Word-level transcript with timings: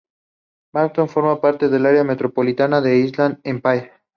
Barstow 0.73 1.05
forma 1.07 1.39
parte 1.39 1.69
del 1.69 1.85
área 1.85 2.03
metropolitana 2.03 2.81
de 2.81 3.01
Inland 3.01 3.39
Empire. 3.43 3.91